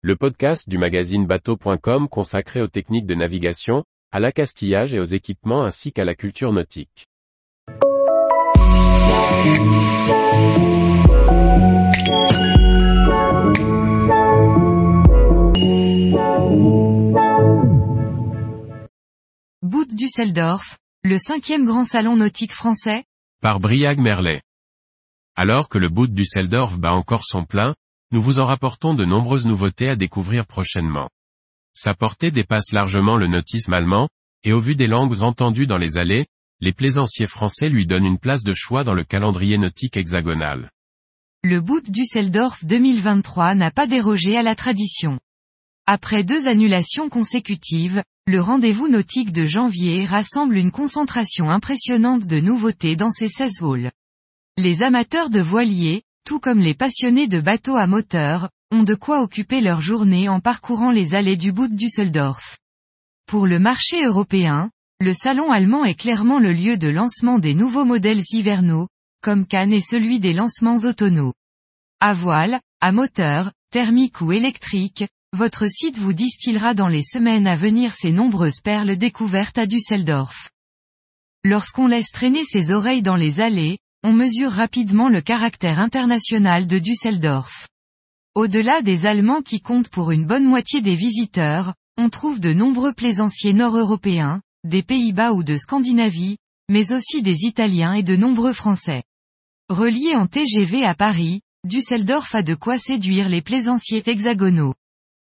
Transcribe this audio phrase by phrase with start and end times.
[0.00, 5.64] le podcast du magazine bateau.com consacré aux techniques de navigation, à l'accastillage et aux équipements
[5.64, 7.08] ainsi qu'à la culture nautique.
[19.62, 23.02] Bout Düsseldorf, le cinquième grand salon nautique français
[23.42, 24.42] Par Briag Merlet.
[25.34, 27.74] Alors que le bout Düsseldorf bat encore son plein,
[28.10, 31.10] nous vous en rapportons de nombreuses nouveautés à découvrir prochainement.
[31.74, 34.08] Sa portée dépasse largement le nautisme allemand,
[34.44, 36.26] et au vu des langues entendues dans les allées,
[36.60, 40.70] les plaisanciers français lui donnent une place de choix dans le calendrier nautique hexagonal.
[41.44, 45.20] Le bout Düsseldorf 2023 n'a pas dérogé à la tradition.
[45.86, 52.96] Après deux annulations consécutives, le rendez-vous nautique de janvier rassemble une concentration impressionnante de nouveautés
[52.96, 53.92] dans ses 16 halls.
[54.56, 59.22] Les amateurs de voiliers, tout comme les passionnés de bateaux à moteur, ont de quoi
[59.22, 62.58] occuper leur journée en parcourant les allées du bout Düsseldorf.
[63.26, 64.70] Pour le marché européen,
[65.00, 68.88] le salon allemand est clairement le lieu de lancement des nouveaux modèles hivernaux,
[69.22, 71.32] comme Cannes et celui des lancements automnaux.
[71.98, 77.56] À voile, à moteur, thermique ou électrique, votre site vous distillera dans les semaines à
[77.56, 80.50] venir ces nombreuses perles découvertes à Düsseldorf.
[81.42, 86.78] Lorsqu'on laisse traîner ses oreilles dans les allées, on mesure rapidement le caractère international de
[86.78, 87.68] Düsseldorf.
[88.36, 92.92] Au-delà des Allemands qui comptent pour une bonne moitié des visiteurs, on trouve de nombreux
[92.92, 96.36] plaisanciers nord-européens, des Pays-Bas ou de Scandinavie,
[96.70, 99.02] mais aussi des Italiens et de nombreux Français.
[99.68, 104.74] Relié en TGV à Paris, Düsseldorf a de quoi séduire les plaisanciers hexagonaux.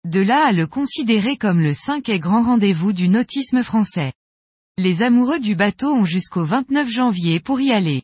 [0.07, 4.13] De là à le considérer comme le cinquième grand rendez-vous du nautisme français.
[4.77, 8.03] Les amoureux du bateau ont jusqu'au 29 janvier pour y aller.